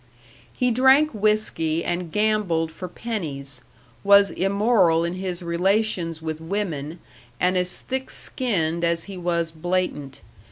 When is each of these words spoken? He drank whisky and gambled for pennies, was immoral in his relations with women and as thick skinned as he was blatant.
He 0.51 0.71
drank 0.71 1.11
whisky 1.13 1.85
and 1.85 2.11
gambled 2.11 2.71
for 2.71 2.87
pennies, 2.87 3.63
was 4.03 4.31
immoral 4.31 5.05
in 5.05 5.13
his 5.13 5.43
relations 5.43 6.23
with 6.23 6.41
women 6.41 6.99
and 7.39 7.55
as 7.55 7.77
thick 7.77 8.09
skinned 8.09 8.83
as 8.83 9.03
he 9.03 9.15
was 9.15 9.51
blatant. 9.51 10.21